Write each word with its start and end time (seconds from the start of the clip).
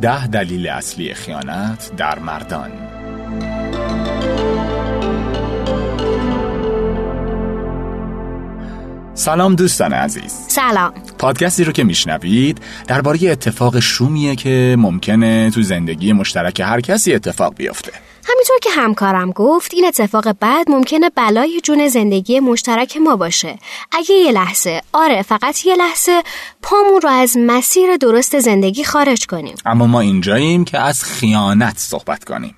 ده 0.00 0.26
دلیل 0.26 0.68
اصلی 0.68 1.14
خیانت 1.14 1.90
در 1.96 2.18
مردان. 2.18 2.70
سلام 9.14 9.54
دوستان 9.54 9.92
عزیز. 9.92 10.32
سلام. 10.48 10.92
پادکستی 11.18 11.64
رو 11.64 11.72
که 11.72 11.84
میشنوید 11.84 12.60
درباره 12.88 13.30
اتفاق 13.30 13.80
شومیه 13.80 14.36
که 14.36 14.76
ممکنه 14.78 15.50
تو 15.50 15.62
زندگی 15.62 16.12
مشترک 16.12 16.60
هر 16.60 16.80
کسی 16.80 17.14
اتفاق 17.14 17.54
بیفته. 17.54 17.92
همینطور 18.28 18.58
که 18.62 18.70
همکارم 18.70 19.30
گفت 19.30 19.74
این 19.74 19.86
اتفاق 19.86 20.32
بعد 20.32 20.70
ممکنه 20.70 21.10
بلای 21.10 21.60
جون 21.60 21.88
زندگی 21.88 22.40
مشترک 22.40 22.96
ما 22.96 23.16
باشه. 23.16 23.58
اگه 23.92 24.14
یه 24.14 24.32
لحظه 24.32 24.82
آره 24.92 25.22
فقط 25.22 25.66
یه 25.66 25.76
لحظه 25.76 26.22
پامون 26.62 27.00
رو 27.00 27.08
از 27.08 27.36
مسیر 27.36 27.96
درست 27.96 28.38
زندگی 28.38 28.84
خارج 28.84 29.26
کنیم. 29.26 29.54
اما 29.66 29.86
ما 29.86 30.00
اینجاییم 30.00 30.64
که 30.64 30.78
از 30.78 31.04
خیانت 31.04 31.78
صحبت 31.78 32.24
کنیم. 32.24 32.56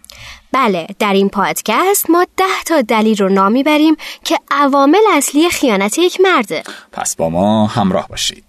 بله 0.53 0.87
در 0.99 1.13
این 1.13 1.29
پادکست 1.29 2.11
ما 2.11 2.27
ده 2.37 2.63
تا 2.67 2.81
دلیل 2.81 3.19
رو 3.19 3.29
نام 3.29 3.53
می‌بریم 3.53 3.97
که 4.25 4.39
عوامل 4.51 5.03
اصلی 5.13 5.51
خیانت 5.51 5.99
یک 5.99 6.21
مرده. 6.21 6.63
پس 6.93 7.17
با 7.17 7.31
ما 7.31 7.67
همراه 7.67 8.09
باشید. 8.09 8.45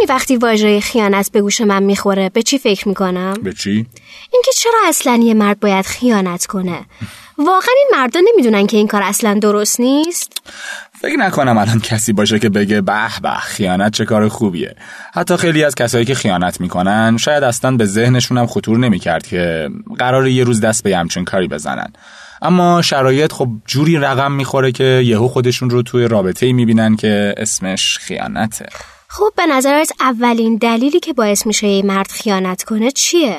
می‌دونی 0.00 0.18
وقتی 0.18 0.36
واژه 0.36 0.80
خیانت 0.80 1.32
به 1.32 1.40
گوش 1.40 1.60
من 1.60 1.82
می‌خوره 1.82 2.28
به 2.28 2.42
چی 2.42 2.58
فکر 2.58 2.88
می‌کنم؟ 2.88 3.34
به 3.42 3.52
چی؟ 3.52 3.86
اینکه 4.32 4.50
چرا 4.56 4.80
اصلا 4.88 5.20
یه 5.22 5.34
مرد 5.34 5.60
باید 5.60 5.86
خیانت 5.86 6.46
کنه. 6.46 6.80
واقعا 7.38 7.74
این 7.76 7.88
مردا 7.92 8.20
نمی‌دونن 8.32 8.66
که 8.66 8.76
این 8.76 8.86
کار 8.86 9.02
اصلا 9.02 9.34
درست 9.34 9.80
نیست. 9.80 10.32
فکر 11.00 11.16
نکنم 11.16 11.58
الان 11.58 11.80
کسی 11.80 12.12
باشه 12.12 12.38
که 12.38 12.48
بگه 12.48 12.80
به 12.80 13.20
به 13.22 13.30
خیانت 13.30 13.92
چه 13.92 14.04
کار 14.04 14.28
خوبیه. 14.28 14.74
حتی 15.14 15.36
خیلی 15.36 15.64
از 15.64 15.74
کسایی 15.74 16.04
که 16.04 16.14
خیانت 16.14 16.60
می‌کنن 16.60 17.16
شاید 17.16 17.44
اصلا 17.44 17.76
به 17.76 17.86
ذهنشون 17.86 18.38
هم 18.38 18.46
خطور 18.46 18.78
نمی‌کرد 18.78 19.26
که 19.26 19.68
قرار 19.98 20.28
یه 20.28 20.44
روز 20.44 20.60
دست 20.60 20.82
به 20.82 20.96
همچین 20.96 21.24
کاری 21.24 21.48
بزنن. 21.48 21.92
اما 22.42 22.82
شرایط 22.82 23.32
خب 23.32 23.48
جوری 23.66 23.96
رقم 23.96 24.32
می‌خوره 24.32 24.72
که 24.72 24.84
یهو 24.84 25.28
خودشون 25.28 25.70
رو 25.70 25.82
توی 25.82 26.08
رابطه 26.08 26.46
ای 26.46 26.52
می‌بینن 26.52 26.96
که 26.96 27.34
اسمش 27.36 27.98
خیانته. 27.98 28.66
خب 29.08 29.32
به 29.36 29.46
نظرت 29.46 29.92
اولین 30.00 30.56
دلیلی 30.56 31.00
که 31.00 31.12
باعث 31.12 31.46
میشه 31.46 31.66
یه 31.66 31.82
مرد 31.82 32.10
خیانت 32.10 32.62
کنه 32.62 32.90
چیه؟ 32.90 33.38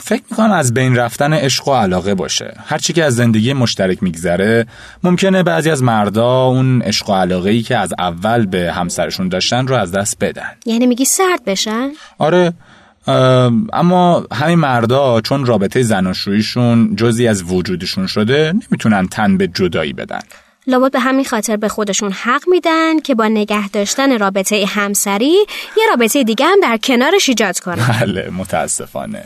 فکر 0.00 0.22
می‌کنم 0.30 0.52
از 0.52 0.74
بین 0.74 0.96
رفتن 0.96 1.32
عشق 1.32 1.68
و 1.68 1.74
علاقه 1.74 2.14
باشه 2.14 2.54
هرچی 2.66 2.92
که 2.92 3.04
از 3.04 3.16
زندگی 3.16 3.52
مشترک 3.52 4.02
میگذره 4.02 4.66
ممکنه 5.02 5.42
بعضی 5.42 5.70
از 5.70 5.82
مردا 5.82 6.44
اون 6.44 6.82
عشق 6.82 7.10
و 7.10 7.12
علاقه 7.12 7.50
ای 7.50 7.62
که 7.62 7.76
از 7.76 7.94
اول 7.98 8.46
به 8.46 8.72
همسرشون 8.72 9.28
داشتن 9.28 9.66
رو 9.66 9.76
از 9.76 9.92
دست 9.92 10.16
بدن 10.20 10.50
یعنی 10.66 10.86
میگی 10.86 11.04
سرد 11.04 11.44
بشن؟ 11.46 11.90
آره 12.18 12.52
اما 13.72 14.26
همین 14.32 14.58
مردا 14.58 15.20
چون 15.20 15.46
رابطه 15.46 15.82
زناشوییشون 15.82 16.96
جزی 16.96 17.28
از 17.28 17.42
وجودشون 17.42 18.06
شده 18.06 18.52
نمی‌تونن 18.52 19.08
تن 19.08 19.36
به 19.36 19.48
جدایی 19.48 19.92
بدن 19.92 20.22
لابد 20.66 20.92
به 20.92 21.00
همین 21.00 21.24
خاطر 21.24 21.56
به 21.56 21.68
خودشون 21.68 22.12
حق 22.12 22.42
میدن 22.48 23.00
که 23.00 23.14
با 23.14 23.28
نگه 23.28 23.68
داشتن 23.68 24.18
رابطه 24.18 24.64
همسری 24.68 25.46
یه 25.76 25.86
رابطه 25.90 26.24
دیگه 26.24 26.46
هم 26.46 26.60
در 26.62 26.76
کنارش 26.76 27.28
ایجاد 27.28 27.58
کنن. 27.58 27.86
بله 28.00 28.30
متاسفانه. 28.30 29.22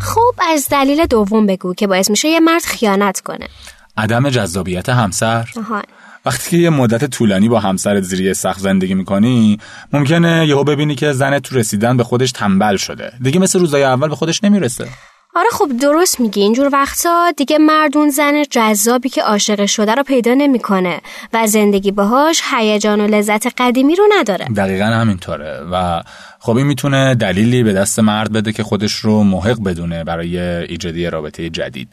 خب 0.00 0.34
از 0.48 0.68
دلیل 0.70 1.06
دوم 1.06 1.46
بگو 1.46 1.74
که 1.74 1.86
باعث 1.86 2.10
میشه 2.10 2.28
یه 2.28 2.40
مرد 2.40 2.62
خیانت 2.62 3.20
کنه. 3.20 3.48
عدم 3.96 4.30
جذابیت 4.30 4.88
همسر. 4.88 5.48
آها. 5.56 5.82
وقتی 6.26 6.50
که 6.50 6.56
یه 6.56 6.70
مدت 6.70 7.04
طولانی 7.04 7.48
با 7.48 7.60
همسرت 7.60 8.02
زیر 8.02 8.32
سخت 8.32 8.60
زندگی 8.60 8.94
می‌کنی 8.94 9.58
ممکنه 9.92 10.46
یهو 10.46 10.64
ببینی 10.64 10.94
که 10.94 11.12
زنت 11.12 11.42
تو 11.42 11.56
رسیدن 11.56 11.96
به 11.96 12.04
خودش 12.04 12.32
تنبل 12.32 12.76
شده. 12.76 13.12
دیگه 13.22 13.40
مثل 13.40 13.58
روزای 13.58 13.84
اول 13.84 14.08
به 14.08 14.16
خودش 14.16 14.44
نمی‌رسه. 14.44 14.88
آره 15.34 15.48
خب 15.52 15.68
درست 15.80 16.20
میگی. 16.20 16.40
اینجور 16.40 16.70
وقتا 16.72 17.32
دیگه 17.36 17.58
مردون 17.58 18.10
زن 18.10 18.42
جذابی 18.50 19.08
که 19.08 19.22
عاشق 19.22 19.66
شده 19.66 19.94
رو 19.94 20.02
پیدا 20.02 20.34
نمی‌کنه 20.34 21.00
و 21.32 21.46
زندگی 21.46 21.90
باهاش 21.90 22.42
هیجان 22.52 23.00
و 23.00 23.06
لذت 23.06 23.46
قدیمی 23.58 23.96
رو 23.96 24.04
نداره. 24.18 24.44
دقیقا 24.56 24.84
همینطوره 24.84 25.60
و 25.72 26.02
خب 26.38 26.56
این 26.56 26.66
می‌تونه 26.66 27.14
دلیلی 27.14 27.62
به 27.62 27.72
دست 27.72 27.98
مرد 27.98 28.32
بده 28.32 28.52
که 28.52 28.62
خودش 28.62 28.92
رو 28.92 29.22
محق 29.22 29.62
بدونه 29.64 30.04
برای 30.04 30.38
ایجادی 30.38 31.06
رابطه 31.06 31.50
جدید. 31.50 31.88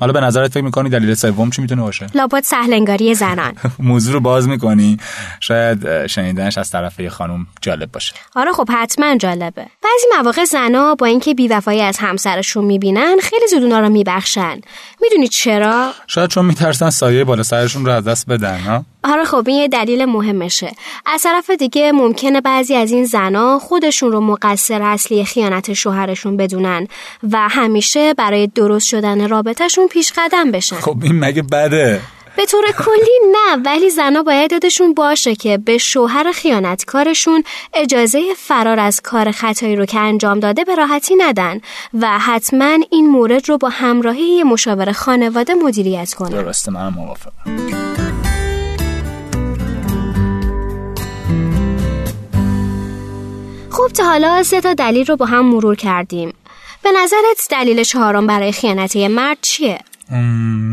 حالا 0.00 0.12
به 0.12 0.20
نظرت 0.20 0.52
فکر 0.52 0.64
می‌کنی 0.64 0.88
دلیل 0.88 1.14
سوم 1.14 1.50
چی 1.50 1.62
می‌تونه 1.62 1.82
باشه؟ 1.82 2.06
لابد 2.14 2.42
سهلنگاری 2.42 3.14
زنان. 3.14 3.52
موضوع 3.78 4.12
رو 4.14 4.20
باز 4.20 4.48
می‌کنی. 4.48 4.96
شاید 5.40 6.06
شنیدنش 6.06 6.58
از 6.58 6.70
طرف 6.70 7.00
یه 7.00 7.08
خانم 7.08 7.46
جالب 7.62 7.92
باشه. 7.92 8.14
آره 8.36 8.52
خب 8.52 8.68
حتما 8.70 9.16
جالبه. 9.16 9.62
بعضی 9.62 10.06
مواقع 10.18 10.44
زنا 10.44 10.94
با 10.94 11.06
اینکه 11.06 11.34
بیوفایی 11.34 11.80
از 11.80 11.96
همسرشون 11.98 12.64
می‌بینن 12.64 13.16
خیلی 13.22 13.46
زود 13.50 13.62
اونا 13.62 13.80
رو 13.80 13.88
میبخشن. 13.88 14.60
می‌دونی 15.02 15.28
چرا؟ 15.28 15.92
شاید 16.06 16.30
چون 16.30 16.44
میترسن 16.44 16.90
سایه 16.90 17.24
بالا 17.24 17.42
سرشون 17.42 17.86
رو 17.86 17.92
از 17.92 18.04
دست 18.04 18.26
بدن 18.26 18.58
ها؟ 18.58 18.84
آره 19.04 19.24
خب 19.24 19.44
این 19.46 19.56
یه 19.58 19.68
دلیل 19.68 20.04
مهمشه. 20.04 20.72
از 21.06 21.22
طرف 21.22 21.50
دیگه 21.50 21.92
ممکنه 21.92 22.40
بعضی 22.40 22.74
از 22.74 22.92
این 22.92 23.04
زنا 23.04 23.58
خودشون 23.58 24.12
رو 24.12 24.20
مقصر 24.20 24.82
اصلی 24.82 25.24
خیانت 25.24 25.72
شوهرشون 25.72 26.36
بدونن 26.36 26.86
و 27.32 27.48
همیشه 27.48 28.14
برای 28.14 28.46
درست 28.46 28.86
شدن 28.86 29.28
رابطهشون 29.28 29.87
پیش 29.88 30.12
قدم 30.16 30.50
بشن 30.50 30.76
خب 30.76 30.96
این 31.02 31.18
مگه 31.18 31.42
بده؟ 31.42 32.00
به 32.38 32.46
طور 32.46 32.64
کلی 32.78 33.32
نه 33.32 33.62
ولی 33.64 33.90
زنا 33.90 34.22
باید 34.22 34.52
یادشون 34.52 34.94
باشه 34.94 35.34
که 35.34 35.58
به 35.58 35.78
شوهر 35.78 36.32
خیانتکارشون 36.32 37.44
اجازه 37.74 38.22
فرار 38.36 38.80
از 38.80 39.00
کار 39.00 39.30
خطایی 39.30 39.76
رو 39.76 39.86
که 39.86 39.98
انجام 39.98 40.40
داده 40.40 40.64
به 40.64 40.74
راحتی 40.74 41.14
ندن 41.14 41.60
و 42.00 42.18
حتما 42.18 42.78
این 42.90 43.10
مورد 43.10 43.48
رو 43.48 43.58
با 43.58 43.68
همراهی 43.68 44.22
یه 44.22 44.44
مشاور 44.44 44.92
خانواده 44.92 45.54
مدیریت 45.54 46.14
کنن 46.14 46.30
درسته 46.30 46.72
منم 46.72 46.94
موافقم. 46.94 47.78
خب 53.70 53.88
تا 53.88 54.04
حالا 54.04 54.42
سه 54.42 54.60
تا 54.60 54.74
دلیل 54.74 55.06
رو 55.06 55.16
با 55.16 55.26
هم 55.26 55.46
مرور 55.46 55.74
کردیم. 55.74 56.32
به 56.82 56.90
نظرت 57.02 57.48
دلیل 57.50 57.82
چهارم 57.82 58.26
برای 58.26 58.52
خیانت 58.52 58.96
یه 58.96 59.08
مرد 59.08 59.38
چیه؟ 59.42 59.78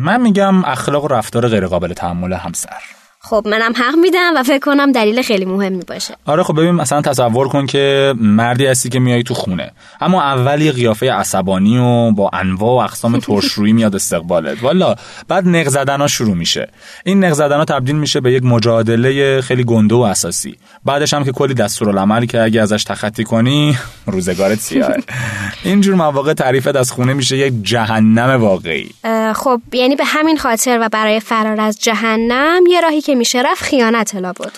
من 0.03 0.21
میگم 0.21 0.65
اخلاق 0.65 1.03
و 1.03 1.07
رفتار 1.07 1.47
غیرقابل 1.47 1.93
تحمل 1.93 2.33
همسر 2.33 2.81
خب 3.29 3.43
منم 3.45 3.73
حق 3.75 3.95
میدم 4.01 4.33
و 4.35 4.43
فکر 4.43 4.59
کنم 4.59 4.91
دلیل 4.91 5.21
خیلی 5.21 5.45
مهمی 5.45 5.83
باشه. 5.87 6.15
آره 6.25 6.43
خب 6.43 6.53
ببین 6.53 6.71
مثلا 6.71 7.01
تصور 7.01 7.47
کن 7.47 7.65
که 7.65 8.13
مردی 8.17 8.65
هستی 8.65 8.89
که 8.89 8.99
میای 8.99 9.23
تو 9.23 9.33
خونه. 9.33 9.71
اما 10.01 10.23
اول 10.23 10.61
یه 10.61 10.71
قیافه 10.71 11.13
عصبانی 11.13 11.77
و 11.77 12.11
با 12.11 12.29
انواع 12.33 12.71
و 12.71 12.83
اقسام 12.83 13.19
ترشرویی 13.25 13.73
میاد 13.73 13.95
استقبالت. 13.95 14.63
والا 14.63 14.95
بعد 15.27 15.47
نق 15.47 15.67
زدن 15.67 16.07
شروع 16.07 16.35
میشه. 16.35 16.69
این 17.05 17.23
نق 17.23 17.33
زدن 17.33 17.57
ها 17.57 17.65
تبدیل 17.65 17.95
میشه 17.95 18.21
به 18.21 18.33
یک 18.33 18.43
مجادله 18.43 19.41
خیلی 19.41 19.63
گنده 19.63 19.95
و 19.95 19.99
اساسی. 19.99 20.57
بعدش 20.85 21.13
هم 21.13 21.23
که 21.23 21.31
کلی 21.31 21.53
دستورالعمل 21.53 22.25
که 22.25 22.41
اگه 22.41 22.61
ازش 22.61 22.83
تخطی 22.83 23.23
کنی 23.23 23.77
روزگارت 24.07 24.59
سیاهه 24.59 25.03
اینجور 25.63 25.95
مواقع 25.95 26.33
تعریفت 26.33 26.75
از 26.75 26.91
خونه 26.91 27.13
میشه 27.13 27.37
یک 27.37 27.53
جهنم 27.61 28.41
واقعی. 28.41 28.89
خب 29.35 29.61
یعنی 29.73 29.95
به 29.95 30.03
همین 30.05 30.37
خاطر 30.37 30.77
و 30.81 30.89
برای 30.89 31.19
فرار 31.19 31.61
از 31.61 31.79
جهنم 31.81 32.61
یه 32.69 32.81
راهی 32.81 33.01
که 33.01 33.14
میشه 33.15 33.41
رفت 33.41 33.63
خیانت 33.63 34.15
لا 34.15 34.33
بود 34.33 34.51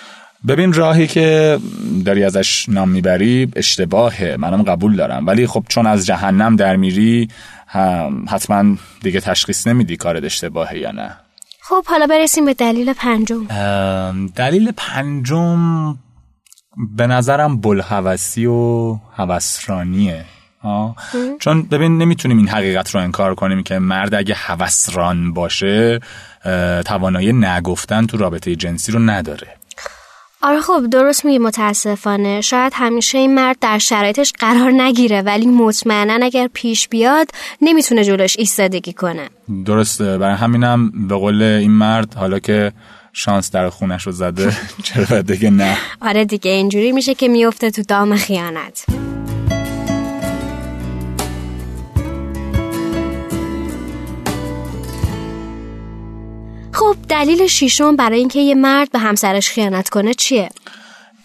ببین 0.47 0.73
راهی 0.73 1.07
که 1.07 1.59
داری 2.05 2.23
ازش 2.23 2.69
نام 2.69 2.89
می‌بری 2.89 3.51
اشتباهه. 3.55 4.35
منم 4.39 4.63
قبول 4.63 4.95
دارم. 4.95 5.27
ولی 5.27 5.47
خب 5.47 5.65
چون 5.69 5.87
از 5.87 6.05
جهنم 6.05 6.55
در 6.55 6.75
میری 6.75 7.27
حتما 8.27 8.77
دیگه 9.01 9.19
تشخیص 9.19 9.67
نمیدی 9.67 9.97
کارت 9.97 10.23
اشتباهه 10.23 10.77
یا 10.77 10.91
نه. 10.91 11.17
خب 11.61 11.85
حالا 11.85 12.07
برسیم 12.07 12.45
به 12.45 12.53
دلیل 12.53 12.93
پنجم. 12.93 13.47
دلیل 14.35 14.71
پنجم 14.77 15.93
به 16.95 17.07
نظرم 17.07 17.61
بلحوثی 17.61 18.45
و 18.45 18.97
هوسرانیه 19.15 20.25
چون 21.39 21.61
ببین 21.61 21.97
نمی‌تونیم 21.97 22.37
این 22.37 22.47
حقیقت 22.47 22.95
رو 22.95 23.01
انکار 23.01 23.35
کنیم 23.35 23.63
که 23.63 23.79
مرد 23.79 24.15
اگه 24.15 24.35
هوسران 24.37 25.33
باشه 25.33 25.99
توانایی 26.85 27.33
نگفتن 27.33 28.05
تو 28.05 28.17
رابطه 28.17 28.55
جنسی 28.55 28.91
رو 28.91 28.99
نداره. 28.99 29.47
آره 30.41 30.61
خب 30.61 30.87
درست 30.91 31.25
میگی 31.25 31.37
متاسفانه. 31.37 32.41
شاید 32.41 32.73
همیشه 32.75 33.17
این 33.17 33.35
مرد 33.35 33.57
در 33.61 33.77
شرایطش 33.77 34.33
قرار 34.39 34.71
نگیره 34.71 35.21
ولی 35.21 35.45
مطمئنا 35.45 36.25
اگر 36.25 36.49
پیش 36.53 36.87
بیاد 36.87 37.27
نمی‌تونه 37.61 38.03
جلوش 38.03 38.35
ایستادگی 38.39 38.93
کنه. 38.93 39.29
درسته. 39.65 40.17
برای 40.17 40.35
همینم 40.35 41.07
به 41.07 41.15
قول 41.15 41.41
این 41.41 41.71
مرد 41.71 42.13
حالا 42.13 42.39
که 42.39 42.71
شانس 43.13 43.51
در 43.51 43.69
خونش 43.69 44.03
رو 44.03 44.11
زده 44.11 44.53
چرا 44.83 45.21
دیگه 45.21 45.49
نه؟ 45.49 45.77
آره 46.01 46.25
دیگه 46.25 46.51
اینجوری 46.51 46.91
میشه 46.91 47.15
که 47.15 47.27
میفته 47.27 47.71
تو 47.71 47.81
دام 47.81 48.15
خیانت. 48.15 49.06
خب 56.77 56.95
دلیل 57.09 57.47
شیشم 57.47 57.95
برای 57.95 58.19
اینکه 58.19 58.39
یه 58.39 58.55
مرد 58.55 58.91
به 58.91 58.99
همسرش 58.99 59.49
خیانت 59.49 59.89
کنه 59.89 60.13
چیه؟ 60.13 60.49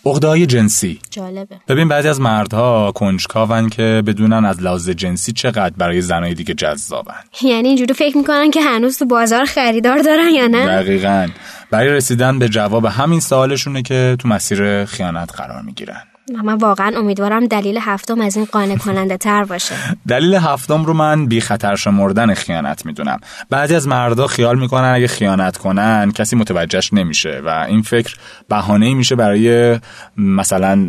عقده‌های 0.06 0.46
جنسی. 0.46 1.00
جالبه. 1.10 1.56
ببین 1.68 1.88
بعضی 1.88 2.08
از 2.08 2.20
مردها 2.20 2.92
کنجکاون 2.92 3.68
که 3.68 4.02
بدونن 4.06 4.44
از 4.44 4.62
لحاظ 4.62 4.90
جنسی 4.90 5.32
چقدر 5.32 5.74
برای 5.76 6.00
زنای 6.00 6.34
دیگه 6.34 6.54
جذابن. 6.54 7.14
یعنی 7.42 7.68
اینجوری 7.68 7.94
فکر 7.94 8.16
می‌کنن 8.16 8.50
که 8.50 8.62
هنوز 8.62 8.98
تو 8.98 9.04
بازار 9.04 9.44
خریدار 9.44 9.98
دارن 9.98 10.28
یا 10.28 10.46
نه؟ 10.46 10.66
دقیقا. 10.66 11.28
برای 11.70 11.88
رسیدن 11.88 12.38
به 12.38 12.48
جواب 12.48 12.84
همین 12.84 13.20
سوالشونه 13.20 13.82
که 13.82 14.16
تو 14.18 14.28
مسیر 14.28 14.84
خیانت 14.84 15.32
قرار 15.36 15.62
می‌گیرن. 15.62 16.02
من 16.44 16.54
واقعا 16.54 16.98
امیدوارم 16.98 17.46
دلیل 17.46 17.78
هفتم 17.80 18.20
از 18.20 18.36
این 18.36 18.44
قانع 18.52 18.76
کننده 18.76 19.16
تر 19.16 19.44
باشه. 19.44 19.74
دلیل 20.08 20.34
هفتم 20.34 20.84
رو 20.84 20.92
من 20.92 21.26
بی 21.26 21.40
خطر 21.40 21.76
شمردن 21.76 22.34
خیانت 22.34 22.86
می‌دونم. 22.86 23.18
بعضی 23.50 23.74
از 23.74 23.88
مردا 23.88 24.26
خیال 24.26 24.58
می‌کنن 24.58 24.92
اگه 24.94 25.06
خیانت 25.06 25.56
کنن 25.56 26.12
کسی 26.12 26.36
متوجهش 26.36 26.92
نمیشه 26.92 27.42
و 27.44 27.64
این 27.68 27.82
فکر 27.82 28.16
بهانه 28.48 28.94
میشه 28.94 29.14
برای 29.14 29.78
مثلا 30.16 30.88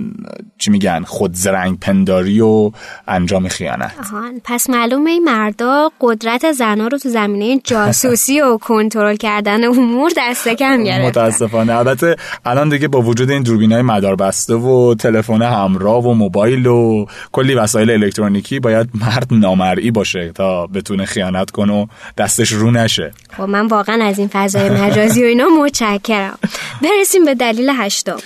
چی 0.57 0.71
میگن 0.71 1.03
خود 1.03 1.33
زرنگ 1.33 1.79
پنداری 1.79 2.41
و 2.41 2.71
انجام 3.07 3.47
خیانت. 3.47 3.91
آهان 3.99 4.41
پس 4.43 4.69
معلومه 4.69 5.09
این 5.09 5.23
مردا 5.23 5.91
قدرت 6.01 6.51
زنا 6.51 6.87
رو 6.87 6.97
تو 6.97 7.09
زمینه 7.09 7.61
جاسوسی 7.63 8.41
و 8.41 8.57
کنترل 8.57 9.15
کردن 9.15 9.63
امور 9.63 10.11
دست 10.17 10.47
کم 10.47 10.83
گرفتن. 10.83 11.07
متاسفانه. 11.07 11.73
البته 11.73 12.15
الان 12.45 12.69
دیگه 12.69 12.87
با 12.87 13.01
وجود 13.01 13.29
این 13.29 13.43
دوربینای 13.43 13.81
مدار 13.81 14.15
بسته 14.15 14.53
و 14.53 14.95
تلفن 14.95 15.22
همراه 15.29 16.07
و 16.07 16.13
موبایل 16.13 16.65
و 16.65 17.05
کلی 17.31 17.53
وسایل 17.53 17.89
الکترونیکی 17.89 18.59
باید 18.59 18.89
مرد 18.93 19.27
نامرئی 19.31 19.91
باشه 19.91 20.31
تا 20.31 20.67
بتونه 20.67 21.05
خیانت 21.05 21.51
کنه 21.51 21.73
و 21.73 21.85
دستش 22.17 22.51
رو 22.51 22.71
نشه. 22.71 23.11
خب 23.37 23.43
من 23.43 23.67
واقعا 23.67 24.05
از 24.05 24.19
این 24.19 24.29
فضای 24.33 24.69
مجازی 24.69 25.23
و 25.23 25.25
اینا 25.25 25.45
متشکرم. 25.63 26.37
برسیم 26.81 27.25
به 27.25 27.35
دلیل 27.35 27.71
هشتم. 27.79 28.17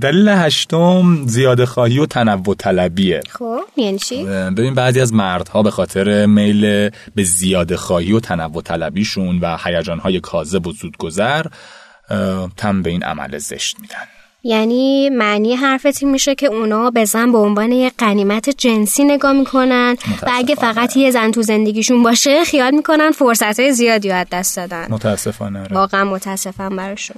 دلیل 0.00 0.28
هشتم 0.28 1.26
زیاده 1.26 1.66
خواهی 1.66 1.98
و 1.98 2.06
تنوع 2.06 2.54
طلبیه. 2.58 3.20
خب 3.28 3.60
یعنی 3.76 3.98
چی؟ 3.98 4.24
ببین 4.24 4.74
بعضی 4.74 5.00
از 5.00 5.14
مردها 5.14 5.62
به 5.62 5.70
خاطر 5.70 6.26
میل 6.26 6.90
به 7.14 7.22
زیاده 7.22 7.76
خواهی 7.76 8.12
و 8.12 8.20
تنوع 8.20 8.62
طلبیشون 8.62 9.38
و 9.38 9.56
هیجانهای 9.64 10.20
کاذب 10.20 10.66
و 10.66 10.72
زودگذر 10.72 11.46
تم 12.56 12.82
به 12.82 12.90
این 12.90 13.02
عمل 13.02 13.38
زشت 13.38 13.76
میدن. 13.80 14.19
یعنی 14.42 15.10
معنی 15.10 15.56
حرفت 15.56 16.02
این 16.02 16.12
میشه 16.12 16.34
که 16.34 16.46
اونا 16.46 16.90
به 16.90 17.04
زن 17.04 17.32
به 17.32 17.38
عنوان 17.38 17.72
یه 17.72 17.92
قنیمت 17.98 18.50
جنسی 18.50 19.04
نگاه 19.04 19.32
می‌کنن 19.32 19.96
و 20.22 20.30
اگه 20.34 20.54
فقط 20.54 20.96
یه 20.96 21.10
زن 21.10 21.30
تو 21.30 21.42
زندگیشون 21.42 22.02
باشه 22.02 22.44
خیال 22.44 22.74
می‌کنن 22.74 23.10
فرصت 23.10 23.60
های 23.60 23.72
زیادی 23.72 24.10
از 24.10 24.26
دست 24.32 24.56
دادن 24.56 24.86
متاسفانه 24.90 25.60
آره. 25.60 25.76
واقعا 25.76 26.04
متاسفم 26.04 26.76
براشون 26.76 27.16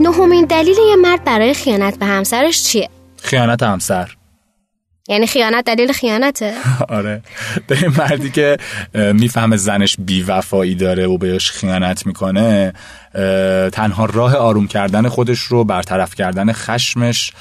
نهمین 0.00 0.44
دلیل 0.44 0.76
یه 0.88 0.96
مرد 0.96 1.24
برای 1.24 1.54
خیانت 1.54 1.98
به 1.98 2.06
همسرش 2.06 2.62
چیه؟ 2.62 2.88
خیانت 3.22 3.62
همسر 3.62 4.14
یعنی 5.08 5.26
خیانت 5.26 5.64
دلیل 5.64 5.92
خیانته؟ 5.92 6.54
آره. 6.88 7.22
به 7.66 7.78
این 7.82 7.92
مردی 7.98 8.30
که 8.30 8.56
می‌فهمه 8.94 9.56
زنش 9.56 9.96
بیوفایی 9.98 10.74
داره 10.74 11.06
و 11.06 11.18
بهش 11.18 11.50
خیانت 11.50 12.06
می‌کنه 12.06 12.72
تنها 13.72 14.04
راه 14.04 14.36
آروم 14.36 14.66
کردن 14.66 15.08
خودش 15.08 15.38
رو 15.38 15.64
برطرف 15.64 16.14
کردن 16.14 16.52
خشمش 16.52 17.32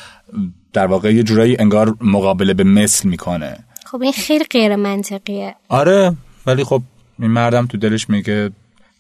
در 0.73 0.87
واقع 0.87 1.13
یه 1.13 1.23
جورایی 1.23 1.57
انگار 1.59 1.95
مقابله 2.01 2.53
به 2.53 2.63
مثل 2.63 3.09
می‌کنه. 3.09 3.57
خب 3.85 4.01
این 4.01 4.11
خیلی 4.11 4.43
غیر 4.43 4.75
منطقیه 4.75 5.55
آره 5.69 6.15
ولی 6.45 6.63
خب 6.63 6.81
این 7.19 7.31
مردم 7.31 7.65
تو 7.65 7.77
دلش 7.77 8.09
میگه 8.09 8.51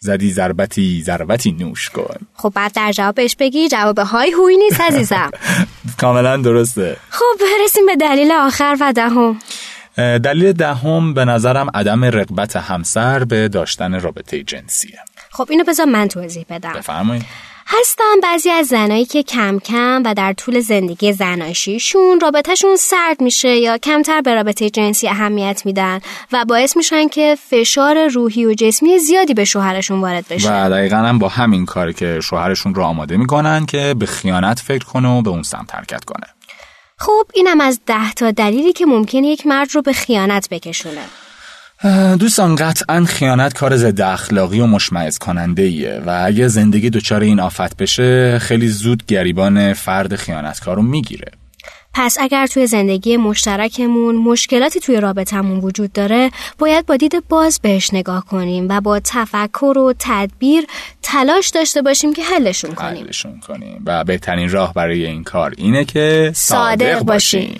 زدی 0.03 0.31
ضربتی 0.31 1.03
ضربتی 1.05 1.51
نوش 1.51 1.89
کن. 1.89 2.15
خب 2.33 2.51
بعد 2.55 2.73
در 2.73 2.91
جوابش 2.91 3.35
بگی 3.35 3.67
جواب 3.67 3.99
های 3.99 4.31
هوی 4.31 4.57
نیست 4.57 4.81
عزیزم. 4.81 5.31
کاملا 6.01 6.37
درسته. 6.37 6.97
خب 7.09 7.39
برسیم 7.39 7.85
به 7.85 7.95
دلیل 7.95 8.31
آخر 8.31 8.77
و 8.81 8.93
دهم. 8.93 9.39
دلیل 9.97 10.51
دهم 10.53 11.13
به 11.13 11.25
نظرم 11.25 11.69
عدم 11.73 12.05
رغبت 12.05 12.55
همسر 12.55 13.23
به 13.23 13.47
داشتن 13.47 13.99
رابطه 13.99 14.43
جنسیه. 14.43 14.99
خب 15.29 15.47
اینو 15.49 15.63
بذار 15.63 15.85
من 15.85 16.07
توضیح 16.07 16.45
بدم. 16.49 16.73
بفرمایید. 16.73 17.25
هستن 17.67 18.19
بعضی 18.23 18.49
از 18.49 18.67
زنایی 18.67 19.05
که 19.05 19.23
کم 19.23 19.59
کم 19.59 20.01
و 20.05 20.13
در 20.13 20.33
طول 20.33 20.59
زندگی 20.59 21.13
زناشیشون 21.13 22.19
رابطهشون 22.19 22.75
سرد 22.75 23.21
میشه 23.21 23.55
یا 23.55 23.77
کمتر 23.77 24.21
به 24.21 24.35
رابطه 24.35 24.69
جنسی 24.69 25.07
اهمیت 25.07 25.61
میدن 25.65 25.99
و 26.31 26.45
باعث 26.45 26.77
میشن 26.77 27.07
که 27.07 27.37
فشار 27.49 28.07
روحی 28.07 28.45
و 28.45 28.53
جسمی 28.53 28.99
زیادی 28.99 29.33
به 29.33 29.45
شوهرشون 29.45 30.01
وارد 30.01 30.25
بشه. 30.29 30.65
و 30.65 30.69
دقیقا 30.69 30.97
هم 30.97 31.19
با 31.19 31.27
همین 31.27 31.65
کار 31.65 31.91
که 31.91 32.19
شوهرشون 32.23 32.75
رو 32.75 32.83
آماده 32.83 33.17
می‌کنن 33.17 33.65
که 33.65 33.95
به 33.99 34.05
خیانت 34.05 34.59
فکر 34.59 34.85
کنه 34.85 35.09
و 35.09 35.21
به 35.21 35.29
اون 35.29 35.43
سمت 35.43 35.75
حرکت 35.75 36.05
کنه. 36.05 36.27
خب 36.97 37.25
اینم 37.33 37.61
از 37.61 37.79
ده 37.85 38.13
تا 38.13 38.31
دلیلی 38.31 38.73
که 38.73 38.85
ممکنه 38.85 39.27
یک 39.27 39.47
مرد 39.47 39.75
رو 39.75 39.81
به 39.81 39.93
خیانت 39.93 40.49
بکشونه. 40.49 41.03
دوستان 42.19 42.55
قطعا 42.55 43.05
خیانت 43.05 43.53
کار 43.53 43.77
ضد 43.77 44.01
اخلاقی 44.01 44.59
و 44.59 44.65
مشمئز 44.65 45.17
کننده 45.17 45.61
ایه 45.61 46.01
و 46.05 46.23
اگه 46.25 46.47
زندگی 46.47 46.89
دچار 46.89 47.21
این 47.21 47.39
آفت 47.39 47.77
بشه 47.77 48.39
خیلی 48.39 48.67
زود 48.67 49.05
گریبان 49.05 49.73
فرد 49.73 50.15
خیانتکار 50.15 50.75
رو 50.75 50.81
می‌گیره. 50.81 51.31
پس 51.93 52.17
اگر 52.19 52.47
توی 52.47 52.67
زندگی 52.67 53.17
مشترکمون 53.17 54.15
مشکلاتی 54.15 54.79
توی 54.79 55.01
رابطمون 55.01 55.59
وجود 55.59 55.93
داره 55.93 56.31
باید 56.57 56.85
با 56.85 56.95
دید 56.95 57.23
باز 57.29 57.59
بهش 57.61 57.93
نگاه 57.93 58.25
کنیم 58.25 58.67
و 58.69 58.81
با 58.81 58.99
تفکر 58.99 59.77
و 59.77 59.93
تدبیر 59.99 60.65
تلاش 61.01 61.49
داشته 61.49 61.81
باشیم 61.81 62.13
که 62.13 62.23
حلشون 62.23 62.71
کنیم. 62.71 63.05
حلشون 63.05 63.39
کنیم. 63.47 63.83
و 63.85 64.03
بهترین 64.03 64.49
راه 64.49 64.73
برای 64.73 65.05
این 65.05 65.23
کار 65.23 65.53
اینه 65.57 65.85
که 65.85 66.31
صادق 66.35 66.99
باشیم. 66.99 67.59